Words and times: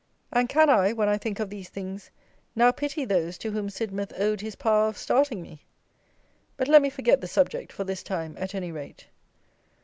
And, 0.33 0.49
can 0.49 0.67
I, 0.67 0.93
when 0.93 1.07
I 1.07 1.19
think 1.19 1.39
of 1.39 1.51
these 1.51 1.69
things, 1.69 2.09
now, 2.55 2.71
pity 2.71 3.05
those 3.05 3.37
to 3.37 3.51
whom 3.51 3.69
Sidmouth 3.69 4.19
owed 4.19 4.41
his 4.41 4.55
power 4.55 4.87
of 4.87 4.97
starting 4.97 5.43
me! 5.43 5.61
But 6.57 6.67
let 6.67 6.81
me 6.81 6.89
forget 6.89 7.21
the 7.21 7.27
subject 7.27 7.71
for 7.71 7.83
this 7.83 8.01
time 8.01 8.35
at 8.39 8.55
any 8.55 8.71
rate. 8.71 9.05